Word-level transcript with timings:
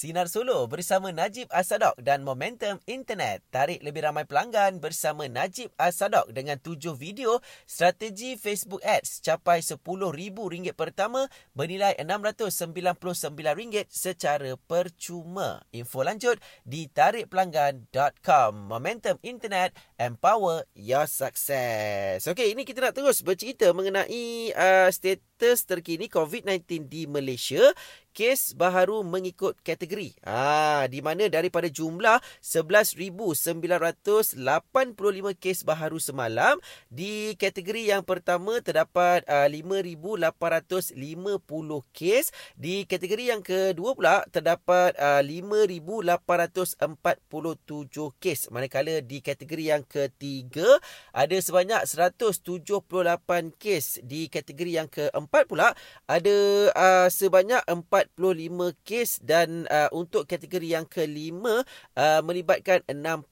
Sinar 0.00 0.32
Solo 0.32 0.64
bersama 0.64 1.12
Najib 1.12 1.52
Asadok 1.52 1.92
dan 2.00 2.24
Momentum 2.24 2.80
Internet. 2.88 3.44
Tarik 3.52 3.84
lebih 3.84 4.08
ramai 4.08 4.24
pelanggan 4.24 4.80
bersama 4.80 5.28
Najib 5.28 5.76
Asadok 5.76 6.32
dengan 6.32 6.56
tujuh 6.56 6.96
video 6.96 7.36
strategi 7.68 8.32
Facebook 8.40 8.80
Ads 8.80 9.20
capai 9.20 9.60
RM10,000 9.60 10.72
pertama 10.72 11.28
bernilai 11.52 12.00
RM699 12.00 13.92
secara 13.92 14.56
percuma. 14.56 15.60
Info 15.76 16.00
lanjut 16.00 16.40
di 16.64 16.88
tarikpelanggan.com. 16.88 18.56
Momentum 18.56 19.20
Internet, 19.20 19.76
empower 20.00 20.64
your 20.72 21.04
success. 21.04 22.24
Okey, 22.24 22.56
ini 22.56 22.64
kita 22.64 22.88
nak 22.88 22.96
terus 22.96 23.20
bercerita 23.20 23.68
mengenai 23.76 24.56
uh, 24.56 24.88
status 24.88 25.28
terkini 25.40 26.12
COVID-19 26.12 26.86
di 26.86 27.08
Malaysia 27.08 27.72
kes 28.10 28.58
baharu 28.58 29.06
mengikut 29.06 29.54
kategori. 29.62 30.18
Ah, 30.26 30.90
di 30.90 30.98
mana 31.00 31.30
daripada 31.30 31.70
jumlah 31.70 32.18
11,985 32.42 34.34
kes 35.38 35.62
baharu 35.62 36.02
semalam, 36.02 36.58
di 36.90 37.38
kategori 37.38 37.94
yang 37.94 38.02
pertama 38.02 38.58
terdapat 38.60 39.22
uh, 39.30 39.46
5,850 39.46 40.98
kes. 41.94 42.34
Di 42.58 42.82
kategori 42.84 43.30
yang 43.30 43.46
kedua 43.46 43.94
pula 43.94 44.26
terdapat 44.28 44.98
uh, 44.98 45.22
5,847 45.22 48.10
kes. 48.18 48.50
Manakala 48.50 48.98
di 49.00 49.22
kategori 49.22 49.64
yang 49.64 49.86
ketiga 49.86 50.82
ada 51.14 51.38
sebanyak 51.38 51.86
178 51.86 53.54
kes. 53.54 54.02
Di 54.02 54.26
kategori 54.26 54.72
yang 54.74 54.90
keempat 54.90 55.29
keempat 55.30 55.46
pula 55.46 55.70
ada 56.10 56.36
uh, 56.74 57.06
sebanyak 57.06 57.62
45 57.62 58.18
kes 58.82 59.22
dan 59.22 59.62
uh, 59.70 59.86
untuk 59.94 60.26
kategori 60.26 60.74
yang 60.74 60.90
kelima 60.90 61.62
uh, 61.94 62.18
melibatkan 62.26 62.82
60 62.90 63.30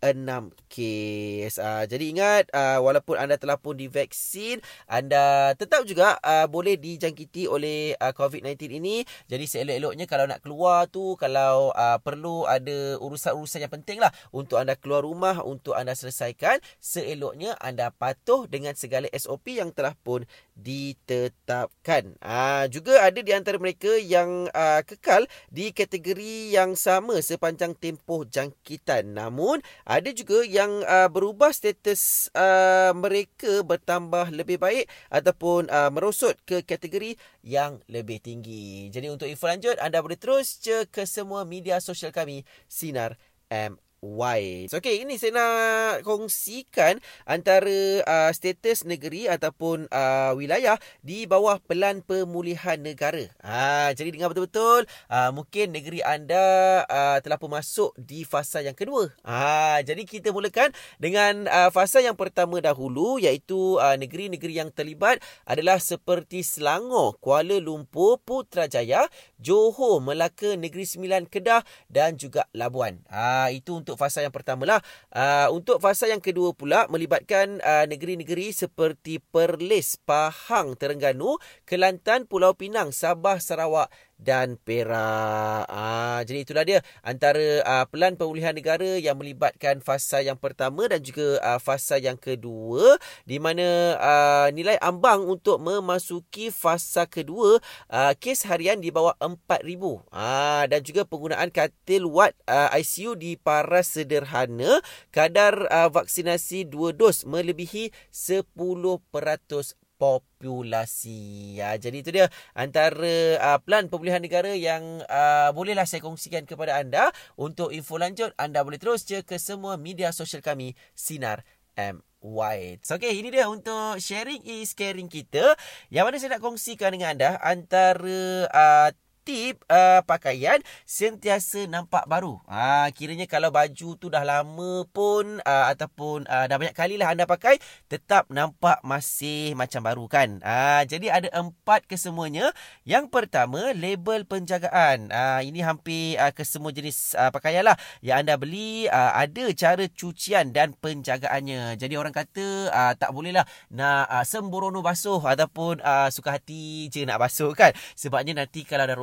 kes. 0.00 1.60
Uh, 1.60 1.66
ah, 1.66 1.84
jadi 1.84 2.04
ingat 2.08 2.44
uh, 2.56 2.80
walaupun 2.80 3.20
anda 3.20 3.36
telah 3.36 3.60
pun 3.60 3.76
divaksin, 3.76 4.64
anda 4.88 5.52
tetap 5.54 5.84
juga 5.84 6.16
uh, 6.24 6.48
boleh 6.48 6.80
dijangkiti 6.80 7.44
oleh 7.44 7.92
uh, 8.00 8.14
COVID-19 8.16 8.80
ini. 8.80 9.04
Jadi 9.28 9.44
seelok-eloknya 9.44 10.06
kalau 10.08 10.24
nak 10.24 10.40
keluar 10.40 10.88
tu, 10.88 11.14
kalau 11.20 11.74
uh, 11.76 11.98
perlu 12.00 12.48
ada 12.48 12.96
urusan-urusan 13.02 13.68
yang 13.68 13.72
penting 13.72 13.98
lah 14.00 14.10
untuk 14.32 14.56
anda 14.56 14.78
keluar 14.78 15.04
rumah, 15.04 15.44
untuk 15.44 15.76
anda 15.76 15.92
selesaikan, 15.92 16.62
seeloknya 16.80 17.58
anda 17.60 17.92
patuh 17.92 18.48
dengan 18.48 18.72
segala 18.72 19.06
SOP 19.12 19.60
yang 19.60 19.74
telah 19.74 19.92
pun 20.00 20.24
ditetapkan. 20.56 22.16
Uh, 22.20 22.68
juga 22.68 23.04
ada 23.04 23.20
di 23.20 23.32
antara 23.32 23.56
mereka 23.56 23.90
yang 23.96 24.48
uh, 24.52 24.80
kekal 24.84 25.24
di 25.48 25.72
kategori 25.72 26.52
yang 26.52 26.76
sama 26.76 27.18
sepanjang 27.24 27.72
tempoh 27.76 28.28
jangkitan. 28.28 29.16
Namun, 29.16 29.64
ada 29.90 30.14
juga 30.14 30.46
yang 30.46 30.86
uh, 30.86 31.10
berubah 31.10 31.50
status 31.50 32.30
uh, 32.38 32.94
mereka 32.94 33.66
bertambah 33.66 34.30
lebih 34.30 34.62
baik 34.62 34.86
ataupun 35.10 35.66
uh, 35.66 35.90
merosot 35.90 36.38
ke 36.46 36.62
kategori 36.62 37.18
yang 37.42 37.82
lebih 37.90 38.22
tinggi. 38.22 38.86
Jadi 38.94 39.10
untuk 39.10 39.26
info 39.26 39.50
lanjut 39.50 39.74
anda 39.82 39.98
boleh 39.98 40.14
terus 40.14 40.62
ke 40.94 41.02
semua 41.10 41.42
media 41.42 41.82
sosial 41.82 42.14
kami 42.14 42.46
Sinar 42.70 43.18
M 43.50 43.89
White. 44.00 44.72
So, 44.72 44.80
okay, 44.80 45.04
ini 45.04 45.20
saya 45.20 45.36
nak 45.36 46.08
kongsikan 46.08 47.04
antara 47.28 48.00
uh, 48.08 48.30
status 48.32 48.88
negeri 48.88 49.28
ataupun 49.28 49.92
uh, 49.92 50.32
wilayah 50.40 50.80
di 51.04 51.28
bawah 51.28 51.60
pelan 51.60 52.00
pemulihan 52.00 52.80
negara. 52.80 53.28
Ha, 53.44 53.92
jadi 53.92 54.08
dengar 54.16 54.32
betul-betul, 54.32 54.88
uh, 55.12 55.30
mungkin 55.36 55.76
negeri 55.76 56.00
anda 56.00 56.80
uh, 56.88 57.20
telah 57.20 57.36
pun 57.36 57.52
masuk 57.52 57.92
di 58.00 58.24
fasa 58.24 58.64
yang 58.64 58.72
kedua. 58.72 59.12
Ha, 59.20 59.84
jadi 59.84 60.00
kita 60.08 60.32
mulakan 60.32 60.72
dengan 60.96 61.44
uh, 61.44 61.68
fasa 61.68 62.00
yang 62.00 62.16
pertama 62.16 62.56
dahulu 62.64 63.20
iaitu 63.20 63.76
uh, 63.76 64.00
negeri-negeri 64.00 64.64
yang 64.64 64.72
terlibat 64.72 65.20
adalah 65.44 65.76
seperti 65.76 66.40
Selangor, 66.40 67.20
Kuala 67.20 67.60
Lumpur, 67.60 68.16
Putrajaya, 68.24 69.04
Johor, 69.36 70.00
Melaka, 70.00 70.56
Negeri 70.56 70.88
Sembilan, 70.88 71.28
Kedah 71.28 71.60
dan 71.92 72.16
juga 72.16 72.48
Labuan. 72.56 73.04
Ha, 73.12 73.52
itu 73.52 73.76
untuk 73.76 73.89
untuk 73.90 73.98
fasa 73.98 74.22
yang 74.22 74.30
pertama 74.30 74.62
lah. 74.62 74.80
Uh, 75.10 75.50
untuk 75.50 75.82
fasa 75.82 76.06
yang 76.06 76.22
kedua 76.22 76.54
pula 76.54 76.86
melibatkan 76.86 77.58
uh, 77.58 77.90
negeri-negeri 77.90 78.54
seperti 78.54 79.18
Perlis, 79.18 79.98
Pahang, 79.98 80.78
Terengganu, 80.78 81.42
Kelantan, 81.66 82.30
Pulau 82.30 82.54
Pinang, 82.54 82.94
Sabah, 82.94 83.42
Sarawak 83.42 83.90
dan 84.20 84.60
Perak. 84.60 85.64
Ah, 85.66 86.20
jadi 86.28 86.44
itulah 86.44 86.64
dia 86.68 86.78
antara 87.00 87.64
uh, 87.64 87.84
pelan 87.88 88.20
pemulihan 88.20 88.52
negara 88.52 89.00
yang 89.00 89.16
melibatkan 89.16 89.80
fasa 89.80 90.20
yang 90.20 90.36
pertama 90.36 90.84
dan 90.86 91.00
juga 91.00 91.40
uh, 91.40 91.56
fasa 91.56 91.96
yang 91.96 92.20
kedua 92.20 93.00
di 93.24 93.40
mana 93.40 93.96
uh, 93.96 94.48
nilai 94.52 94.76
ambang 94.84 95.24
untuk 95.24 95.56
memasuki 95.58 96.52
fasa 96.52 97.08
kedua 97.08 97.58
uh, 97.88 98.12
kes 98.12 98.44
harian 98.44 98.78
di 98.78 98.92
bawah 98.92 99.16
4000. 99.18 100.04
Ah, 100.12 100.68
dan 100.68 100.84
juga 100.84 101.08
penggunaan 101.08 101.48
katil 101.48 102.04
wad 102.04 102.36
uh, 102.44 102.68
ICU 102.76 103.16
di 103.16 103.40
paras 103.40 103.96
sederhana 103.96 104.84
kadar 105.08 105.64
uh, 105.72 105.88
vaksinasi 105.88 106.68
dua 106.68 106.92
dos 106.92 107.24
melebihi 107.24 107.88
10% 108.12 109.79
populasi. 110.00 111.60
Ya, 111.60 111.76
jadi 111.76 111.96
itu 112.00 112.10
dia 112.10 112.26
antara 112.56 113.36
uh, 113.36 113.58
plan 113.60 113.92
pemulihan 113.92 114.24
negara 114.24 114.56
yang 114.56 115.04
uh, 115.04 115.52
bolehlah 115.52 115.84
saya 115.84 116.00
kongsikan 116.00 116.48
kepada 116.48 116.80
anda. 116.80 117.12
Untuk 117.36 117.76
info 117.76 118.00
lanjut, 118.00 118.32
anda 118.40 118.64
boleh 118.64 118.80
terus 118.80 119.04
je 119.04 119.20
ke 119.20 119.36
semua 119.36 119.76
media 119.76 120.08
sosial 120.16 120.40
kami, 120.40 120.72
Sinar 120.96 121.44
M. 121.76 122.00
White. 122.20 122.84
So, 122.84 123.00
okay, 123.00 123.16
ini 123.16 123.32
dia 123.32 123.48
untuk 123.48 123.96
sharing 123.96 124.44
is 124.44 124.76
caring 124.76 125.08
kita. 125.08 125.56
Yang 125.88 126.04
mana 126.04 126.16
saya 126.20 126.30
nak 126.36 126.44
kongsikan 126.44 126.92
dengan 126.92 127.16
anda 127.16 127.30
antara 127.40 128.48
uh, 128.48 128.88
tip 129.22 129.62
uh, 129.68 130.00
pakaian 130.04 130.58
sentiasa 130.88 131.68
nampak 131.68 132.08
baru. 132.08 132.40
Ha, 132.48 132.88
kiranya 132.90 133.28
kalau 133.28 133.52
baju 133.52 133.96
tu 134.00 134.06
dah 134.08 134.24
lama 134.24 134.84
pun 134.90 135.38
uh, 135.44 135.66
ataupun 135.70 136.24
uh, 136.26 136.44
dah 136.48 136.56
banyak 136.56 136.76
kali 136.76 136.96
lah 136.96 137.12
anda 137.12 137.28
pakai, 137.28 137.60
tetap 137.86 138.26
nampak 138.32 138.80
masih 138.80 139.52
macam 139.54 139.84
baru 139.84 140.04
kan. 140.08 140.40
Ha, 140.40 140.82
jadi 140.88 141.12
ada 141.12 141.28
empat 141.36 141.84
kesemuanya. 141.84 142.52
Yang 142.88 143.12
pertama, 143.12 143.76
label 143.76 144.24
penjagaan. 144.24 145.12
Ha, 145.12 145.44
ini 145.44 145.60
hampir 145.60 146.16
uh, 146.16 146.32
ke 146.32 146.42
semua 146.42 146.72
jenis 146.72 147.14
uh, 147.14 147.28
pakaian 147.30 147.62
lah 147.62 147.76
yang 148.00 148.24
anda 148.24 148.40
beli. 148.40 148.88
Uh, 148.88 149.12
ada 149.14 149.52
cara 149.54 149.84
cucian 149.92 150.50
dan 150.50 150.72
penjagaannya. 150.78 151.76
Jadi 151.76 151.94
orang 151.94 152.14
kata 152.14 152.72
uh, 152.72 152.92
tak 152.96 153.12
boleh 153.12 153.36
lah 153.36 153.44
nak 153.70 154.08
uh, 154.08 154.24
sembrono 154.24 154.80
basuh 154.80 155.20
ataupun 155.20 155.84
uh, 155.84 156.08
suka 156.08 156.40
hati 156.40 156.88
je 156.88 157.04
nak 157.04 157.20
basuh 157.20 157.52
kan. 157.52 157.76
Sebabnya 157.94 158.32
nanti 158.42 158.64
kalau 158.64 158.88
dah 158.88 158.96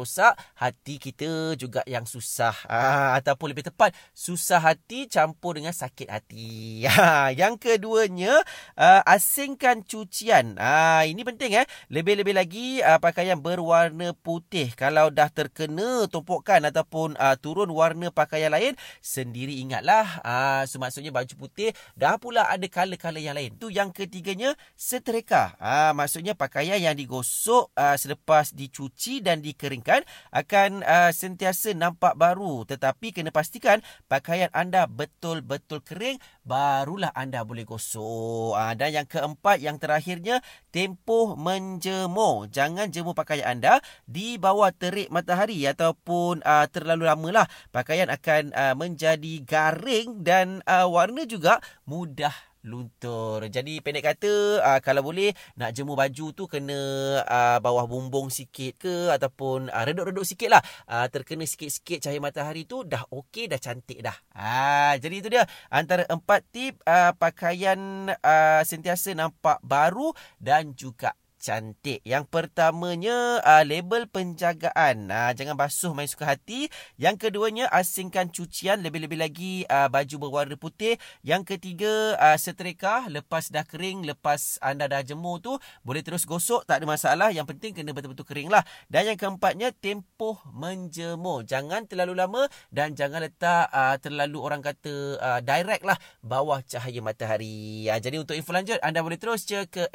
hati 0.56 0.96
kita 0.96 1.60
juga 1.60 1.84
yang 1.84 2.08
susah. 2.08 2.56
Ha, 2.72 3.20
ataupun 3.20 3.52
lebih 3.52 3.68
tepat, 3.68 3.92
susah 4.16 4.64
hati 4.64 5.12
campur 5.12 5.60
dengan 5.60 5.76
sakit 5.76 6.08
hati. 6.08 6.56
Ha, 6.98 7.30
yang 7.36 7.60
keduanya, 7.60 8.42
uh, 8.74 9.02
asingkan 9.06 9.86
cucian. 9.86 10.58
Ha, 10.58 11.06
ini 11.06 11.22
penting 11.22 11.54
eh. 11.54 11.66
Lebih-lebih 11.92 12.34
lagi 12.34 12.80
uh, 12.82 12.98
pakaian 12.98 13.38
berwarna 13.38 14.16
putih. 14.18 14.74
Kalau 14.74 15.14
dah 15.14 15.30
terkena 15.30 16.10
tumpukan 16.10 16.64
ataupun 16.64 17.20
uh, 17.20 17.36
turun 17.38 17.70
warna 17.70 18.10
pakaian 18.10 18.50
lain, 18.50 18.74
sendiri 19.04 19.62
ingatlah. 19.62 20.06
Ha, 20.26 20.66
so, 20.66 20.82
maksudnya 20.82 21.14
baju 21.14 21.34
putih 21.38 21.76
dah 21.94 22.18
pula 22.18 22.50
ada 22.50 22.66
color-color 22.66 23.22
yang 23.22 23.38
lain. 23.38 23.54
Tu 23.62 23.70
yang 23.70 23.94
ketiganya, 23.94 24.58
setrika. 24.74 25.54
Ha, 25.62 25.94
maksudnya 25.94 26.34
pakaian 26.34 26.78
yang 26.82 26.98
digosok 26.98 27.74
uh, 27.78 27.98
selepas 27.98 28.54
dicuci 28.54 29.20
dan 29.22 29.42
dikeringkan 29.42 29.97
pakaian 29.98 30.06
akan 30.34 30.72
uh, 30.86 31.12
sentiasa 31.14 31.74
nampak 31.74 32.14
baru 32.18 32.66
tetapi 32.68 33.16
kena 33.16 33.34
pastikan 33.34 33.82
pakaian 34.06 34.52
anda 34.54 34.86
betul-betul 34.86 35.82
kering 35.82 36.22
barulah 36.46 37.10
anda 37.18 37.42
boleh 37.42 37.66
gosok. 37.66 38.54
Uh, 38.54 38.74
dan 38.78 38.94
yang 38.94 39.08
keempat 39.10 39.58
yang 39.60 39.78
terakhirnya 39.82 40.44
tempoh 40.70 41.34
menjemur. 41.34 42.50
Jangan 42.52 42.94
jemur 42.94 43.18
pakaian 43.18 43.58
anda 43.58 43.82
di 44.06 44.38
bawah 44.38 44.70
terik 44.74 45.10
matahari 45.10 45.66
ataupun 45.66 46.46
uh, 46.46 46.66
terlalu 46.70 47.10
lamalah 47.10 47.48
pakaian 47.74 48.10
akan 48.12 48.54
uh, 48.54 48.76
menjadi 48.78 49.42
garing 49.44 50.22
dan 50.22 50.62
uh, 50.70 50.86
warna 50.86 51.26
juga 51.26 51.60
mudah 51.88 52.34
luntur. 52.68 53.48
Jadi 53.48 53.80
pendek 53.80 54.04
kata 54.04 54.60
uh, 54.60 54.80
kalau 54.84 55.02
boleh 55.02 55.32
nak 55.56 55.72
jemur 55.72 55.96
baju 55.96 56.36
tu 56.36 56.44
kena 56.46 56.80
uh, 57.24 57.58
bawah 57.64 57.88
bumbung 57.88 58.28
sikit 58.28 58.76
ke 58.78 58.96
ataupun 59.16 59.72
uh, 59.72 59.84
redup-redup 59.88 60.28
sikit 60.28 60.60
lah. 60.60 60.62
Uh, 60.86 61.08
terkena 61.08 61.48
sikit-sikit 61.48 62.04
cahaya 62.04 62.20
matahari 62.20 62.68
tu 62.68 62.84
dah 62.84 63.08
okey 63.08 63.48
dah 63.48 63.58
cantik 63.58 64.04
dah. 64.04 64.16
Uh, 64.36 65.00
jadi 65.00 65.16
itu 65.18 65.30
dia 65.32 65.44
antara 65.72 66.04
empat 66.12 66.44
tip 66.52 66.84
uh, 66.84 67.16
pakaian 67.16 68.12
uh, 68.12 68.62
sentiasa 68.68 69.16
nampak 69.16 69.64
baru 69.64 70.12
dan 70.38 70.76
juga 70.76 71.16
cantik. 71.48 72.04
Yang 72.04 72.28
pertamanya 72.28 73.40
uh, 73.40 73.64
label 73.64 74.12
penjagaan. 74.12 75.08
Uh, 75.08 75.32
jangan 75.32 75.56
basuh 75.56 75.96
main 75.96 76.12
suka 76.12 76.36
hati. 76.36 76.68
Yang 77.00 77.32
keduanya 77.32 77.72
asingkan 77.72 78.28
cucian 78.28 78.84
lebih-lebih 78.84 79.16
lagi 79.16 79.54
uh, 79.72 79.88
baju 79.88 80.28
berwarna 80.28 80.60
putih. 80.60 81.00
Yang 81.24 81.56
ketiga 81.56 82.20
uh, 82.20 82.36
setrika 82.36 83.08
lepas 83.08 83.48
dah 83.48 83.64
kering, 83.64 84.04
lepas 84.04 84.60
anda 84.60 84.92
dah 84.92 85.00
jemur 85.08 85.40
tu 85.40 85.56
boleh 85.88 86.04
terus 86.04 86.28
gosok 86.28 86.68
tak 86.68 86.84
ada 86.84 86.86
masalah. 86.92 87.32
Yang 87.32 87.56
penting 87.56 87.72
kena 87.80 87.96
betul-betul 87.96 88.28
kering 88.28 88.52
lah. 88.52 88.68
Dan 88.92 89.08
yang 89.08 89.16
keempatnya 89.16 89.72
tempoh 89.72 90.44
menjemur. 90.52 91.48
Jangan 91.48 91.88
terlalu 91.88 92.20
lama 92.20 92.44
dan 92.76 92.92
jangan 92.92 93.24
letak 93.24 93.72
uh, 93.72 93.96
terlalu 94.04 94.44
orang 94.44 94.60
kata 94.60 95.16
uh, 95.24 95.40
direct 95.40 95.88
lah 95.88 95.96
bawah 96.20 96.60
cahaya 96.60 97.00
matahari. 97.00 97.88
Uh, 97.88 98.00
jadi 98.04 98.20
untuk 98.20 98.36
info 98.36 98.52
lanjut 98.52 98.84
anda 98.84 99.00
boleh 99.00 99.16
terus 99.16 99.48
je 99.48 99.64
ke 99.72 99.88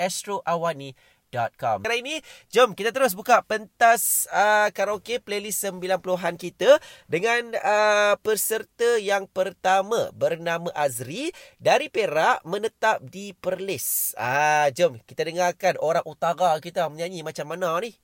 astroawani.com. 1.32 1.79
Hari 1.84 1.99
ini, 2.05 2.14
jom 2.52 2.76
kita 2.76 2.93
terus 2.93 3.17
buka 3.17 3.40
pentas 3.43 4.29
uh, 4.29 4.69
karaoke 4.70 5.19
playlist 5.19 5.64
90-an 5.64 6.37
kita 6.37 6.76
dengan 7.08 7.56
uh, 7.56 8.14
peserta 8.20 9.00
yang 9.00 9.25
pertama 9.26 10.12
bernama 10.12 10.69
Azri 10.76 11.32
dari 11.56 11.88
Perak 11.88 12.44
menetap 12.44 13.00
di 13.08 13.32
Perlis. 13.32 14.12
Uh, 14.17 14.69
jom 14.76 15.00
kita 15.08 15.25
dengarkan 15.25 15.81
orang 15.81 16.05
utara 16.05 16.55
kita 16.61 16.87
menyanyi 16.93 17.25
macam 17.25 17.49
mana 17.49 17.81
ni. 17.81 17.96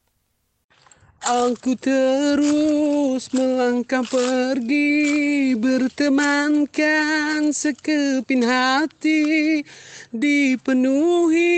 Aku 1.19 1.75
terus 1.75 3.27
melangkah 3.35 4.07
pergi 4.07 5.59
Bertemankan 5.59 7.51
sekeping 7.51 8.47
hati 8.47 9.67
Dipenuhi 10.15 11.51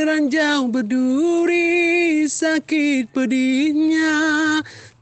ranjau 0.00 0.72
berduri 0.72 2.24
Sakit 2.24 3.12
pedihnya 3.12 4.16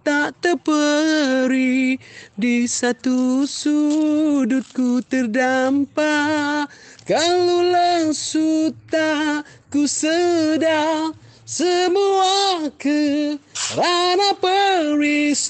tak 0.05 0.37
terperi. 0.45 1.97
Di 2.37 2.69
satu 2.69 3.49
sudutku 3.49 5.01
terdampak 5.07 6.69
Kalau 7.09 7.65
langsung 7.65 8.75
tak 8.93 9.49
ku 9.73 9.89
sedar 9.89 11.24
semua 11.55 12.67
kerana 12.83 14.35
peristiwa 14.43 15.47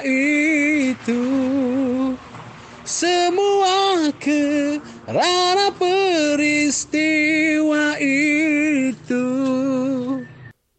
itu. 0.00 1.24
Semua 2.88 4.08
kerana 4.16 5.68
peristiwa 5.76 6.80
itu. 8.00 9.28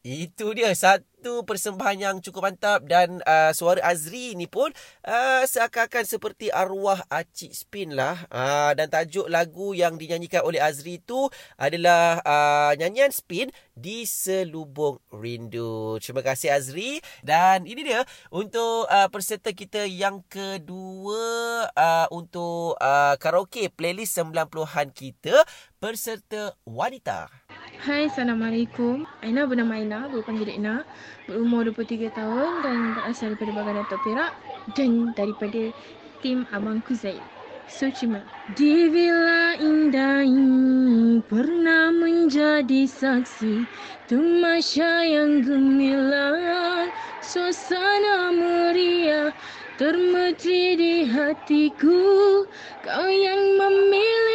Itu 0.01 0.57
dia 0.57 0.73
satu 0.73 1.08
satu 1.19 1.43
persembahan 1.43 1.99
yang 1.99 2.15
cukup 2.23 2.47
mantap 2.47 2.87
dan 2.87 3.19
uh, 3.27 3.51
suara 3.51 3.83
Azri 3.83 4.39
ni 4.39 4.47
pun 4.47 4.71
uh, 5.03 5.43
seakan-akan 5.43 6.07
seperti 6.07 6.47
arwah 6.47 7.03
Acik 7.11 7.51
Spin 7.51 7.91
lah. 7.91 8.23
Uh, 8.31 8.71
dan 8.71 8.87
tajuk 8.87 9.27
lagu 9.27 9.75
yang 9.75 9.99
dinyanyikan 9.99 10.47
oleh 10.47 10.63
Azri 10.63 11.03
tu 11.03 11.27
adalah 11.59 12.23
uh, 12.23 12.71
nyanyian 12.79 13.11
Spin 13.11 13.51
di 13.75 14.07
Selubung 14.07 15.03
Rindu. 15.11 15.99
Terima 15.99 16.23
kasih 16.23 16.55
Azri. 16.55 17.03
Dan 17.19 17.67
ini 17.67 17.83
dia 17.83 18.07
untuk 18.31 18.87
uh, 18.87 19.11
peserta 19.11 19.51
kita 19.51 19.91
yang 19.91 20.23
kedua 20.31 21.67
uh, 21.67 22.07
untuk 22.15 22.79
uh, 22.79 23.19
karaoke 23.19 23.67
playlist 23.67 24.15
90-an 24.15 24.95
kita. 24.95 25.43
Peserta 25.83 26.55
wanita. 26.63 27.38
Hai, 27.79 28.11
Assalamualaikum. 28.11 29.07
Aina 29.23 29.47
bernama 29.47 29.79
Aina, 29.79 30.11
berpanggil 30.11 30.51
Aina. 30.51 30.83
Berumur 31.23 31.63
23 31.63 32.11
tahun 32.11 32.59
dan 32.59 32.91
berasal 32.91 33.39
daripada 33.39 33.55
Bagan 33.55 33.75
Datuk 33.79 34.03
Perak 34.03 34.35
dan 34.75 35.15
daripada 35.15 35.71
tim 36.19 36.43
Abangku 36.51 36.91
Zaid. 36.91 37.23
So, 37.71 37.87
cuma. 37.87 38.27
Di 38.51 38.91
Villa 38.91 39.55
Indah 39.55 40.27
ini 40.27 41.23
pernah 41.23 41.95
menjadi 41.95 42.83
saksi 42.83 43.63
Temasya 44.11 44.93
yang 45.07 45.39
gemilang 45.39 46.91
Suasana 47.23 48.35
meriah 48.35 49.31
termetri 49.79 50.75
di 50.75 51.07
hatiku 51.07 52.43
Kau 52.83 53.07
yang 53.07 53.55
memiliki 53.55 54.28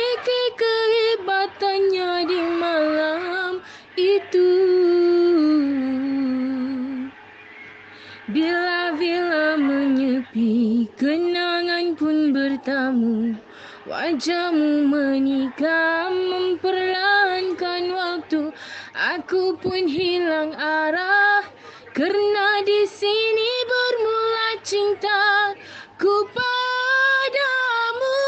bertamu 12.65 13.37
Wajahmu 13.85 14.89
menikam 14.89 16.17
memperlahankan 16.33 17.93
waktu 17.93 18.57
Aku 18.97 19.61
pun 19.61 19.85
hilang 19.85 20.57
arah 20.57 21.45
kerana 21.93 22.65
di 22.65 22.89
sini 22.89 23.53
bermula 23.69 24.57
cinta 24.65 25.53
ku 26.01 26.25
padamu. 26.33 28.25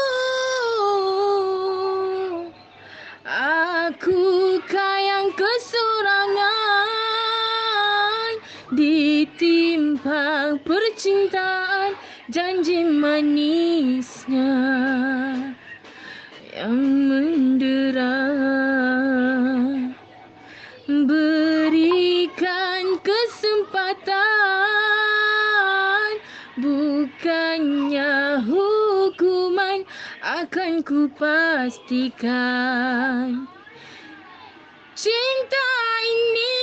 Aku 3.25 4.61
kayang 4.69 5.33
kesurangan 5.33 6.37
ditimpa 8.77 10.61
percintaan 10.61 11.97
janji 12.27 12.83
manisnya 12.83 14.51
yang 16.55 16.79
mendera. 17.07 18.15
Berikan 20.87 21.75
kesempatan 23.03 24.15
Bukannya 26.55 28.39
hukuman 28.47 29.83
Akan 30.23 30.79
ku 30.87 31.11
pastikan 31.11 32.31
Cinta 34.95 35.67
ini 36.07 36.56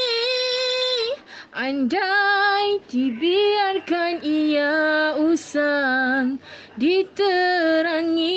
Andai 1.55 2.83
dibiarkan 2.91 4.27
ia 4.27 5.15
usang 5.15 6.43
Diterangi 6.75 8.35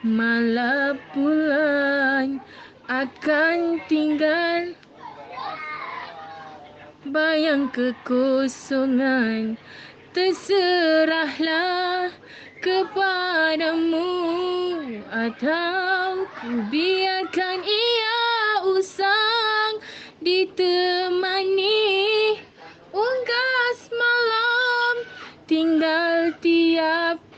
malam 0.00 0.96
bulan 1.12 2.40
Akan 2.88 3.76
tinggal. 3.92 4.72
Bayang 7.12 7.68
kekosongan 7.76 9.60
terserahlah 10.16 12.08
kepadamu. 12.64 14.08
Atau 15.12 16.24
ku 16.40 16.64
biarkan 16.72 17.60
ia 17.60 18.20
usang 18.64 19.76
ditemani 20.24 22.03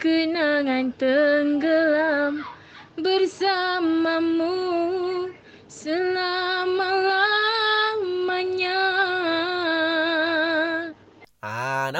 kenangan 0.07 0.95
tenggelam 0.95 2.47
bersamamu 2.95 4.55
selama-lamanya. 5.67 6.16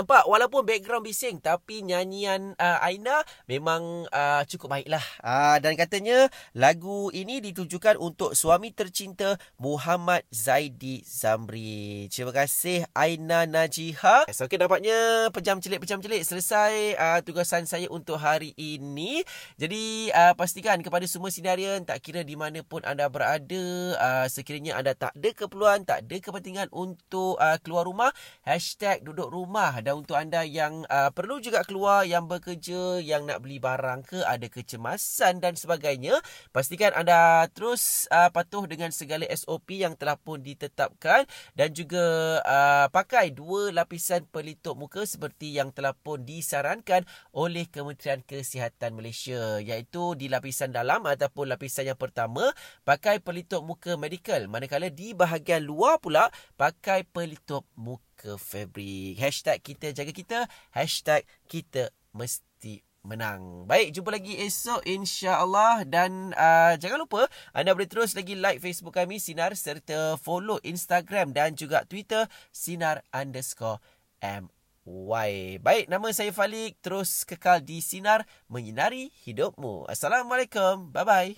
Nampak 0.07 0.23
walaupun 0.31 0.63
background 0.63 1.03
bising 1.03 1.43
tapi 1.43 1.83
nyanyian 1.83 2.55
uh, 2.63 2.79
Aina 2.79 3.27
memang 3.51 4.07
uh, 4.15 4.47
cukup 4.47 4.79
baiklah. 4.79 5.03
Ah, 5.19 5.59
dan 5.59 5.75
katanya 5.75 6.31
lagu 6.55 7.11
ini 7.11 7.43
ditujukan 7.43 7.99
untuk 7.99 8.39
suami 8.39 8.71
tercinta 8.71 9.35
Muhammad 9.59 10.23
Zaidi 10.31 11.03
Zamri. 11.03 12.07
Terima 12.07 12.31
kasih 12.31 12.87
Aina 12.95 13.51
Najiha. 13.51 14.31
So, 14.31 14.47
okay, 14.47 14.63
nampaknya 14.63 15.27
pejam 15.35 15.59
celik-pejam 15.59 15.99
celik 15.99 16.23
selesai 16.23 16.95
uh, 16.95 17.19
tugasan 17.27 17.67
saya 17.67 17.91
untuk 17.91 18.23
hari 18.23 18.55
ini. 18.55 19.27
Jadi 19.59 20.15
uh, 20.15 20.39
pastikan 20.39 20.87
kepada 20.87 21.03
semua 21.11 21.35
sinarian 21.35 21.83
tak 21.83 21.99
kira 21.99 22.23
di 22.23 22.39
mana 22.39 22.63
pun 22.63 22.87
anda 22.87 23.11
berada 23.11 23.65
uh, 23.99 24.31
sekiranya 24.31 24.79
anda 24.79 24.95
tak 24.95 25.19
ada 25.19 25.35
keperluan, 25.35 25.83
tak 25.83 26.07
ada 26.07 26.15
kepentingan 26.23 26.71
untuk 26.71 27.35
uh, 27.43 27.59
keluar 27.59 27.91
rumah, 27.91 28.15
hashtag 28.47 29.03
duduk 29.03 29.35
rumah 29.35 29.75
dan 29.83 29.96
dan 29.96 29.96
untuk 29.97 30.21
anda 30.21 30.45
yang 30.45 30.85
uh, 30.93 31.09
perlu 31.11 31.41
juga 31.41 31.65
keluar 31.65 32.05
yang 32.05 32.29
bekerja 32.29 33.01
yang 33.01 33.25
nak 33.25 33.41
beli 33.41 33.57
barang 33.57 34.05
ke 34.05 34.21
ada 34.21 34.45
kecemasan 34.47 35.41
dan 35.41 35.57
sebagainya 35.57 36.21
pastikan 36.53 36.93
anda 36.93 37.49
terus 37.51 38.05
uh, 38.13 38.29
patuh 38.29 38.69
dengan 38.69 38.93
segala 38.93 39.25
SOP 39.33 39.81
yang 39.81 39.97
telah 39.97 40.21
pun 40.21 40.45
ditetapkan 40.45 41.25
dan 41.57 41.69
juga 41.73 42.05
uh, 42.45 42.87
pakai 42.93 43.33
dua 43.33 43.73
lapisan 43.73 44.29
pelitup 44.29 44.77
muka 44.77 45.03
seperti 45.09 45.57
yang 45.57 45.73
telah 45.73 45.97
pun 45.97 46.23
disarankan 46.23 47.09
oleh 47.33 47.65
Kementerian 47.67 48.21
Kesihatan 48.23 48.95
Malaysia 48.95 49.59
iaitu 49.59 50.15
di 50.15 50.29
lapisan 50.29 50.71
dalam 50.71 51.03
ataupun 51.09 51.49
lapisan 51.49 51.89
yang 51.89 51.99
pertama 51.99 52.53
pakai 52.85 53.19
pelitup 53.19 53.65
muka 53.65 53.97
medical. 53.97 54.47
Manakala 54.47 54.93
di 54.93 55.17
bahagian 55.17 55.65
luar 55.65 55.99
pula 55.99 56.29
pakai 56.55 57.03
pelitup 57.09 57.65
muka 57.75 58.06
fabric. 58.35 59.15
Hashtag 59.23 59.63
kita 59.63 59.95
jaga 59.95 60.11
kita. 60.11 60.39
Hashtag 60.75 61.23
kita 61.47 61.95
mesti 62.11 62.83
menang. 63.07 63.71
Baik, 63.71 63.95
jumpa 63.95 64.11
lagi 64.19 64.35
esok 64.43 64.83
insya-Allah 64.83 65.87
dan 65.87 66.35
uh, 66.35 66.75
jangan 66.75 67.07
lupa 67.07 67.31
anda 67.55 67.71
boleh 67.71 67.87
terus 67.87 68.19
lagi 68.19 68.35
like 68.35 68.59
Facebook 68.59 68.99
kami 68.99 69.23
Sinar 69.23 69.55
serta 69.55 70.19
follow 70.19 70.59
Instagram 70.67 71.31
dan 71.31 71.55
juga 71.55 71.87
Twitter 71.87 72.27
Sinar 72.51 73.07
underscore 73.15 73.79
MY. 74.19 75.63
Baik, 75.63 75.87
nama 75.87 76.11
saya 76.11 76.35
Falik. 76.35 76.83
Terus 76.83 77.23
kekal 77.23 77.63
di 77.63 77.79
Sinar 77.79 78.27
menyinari 78.51 79.15
hidupmu. 79.27 79.87
Assalamualaikum. 79.87 80.91
Bye-bye. 80.91 81.35